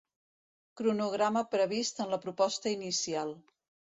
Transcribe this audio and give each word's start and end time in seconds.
Cronograma 0.79 1.43
previst 1.51 2.01
en 2.05 2.09
la 2.15 2.21
proposta 2.25 2.75
inicial. 2.79 3.37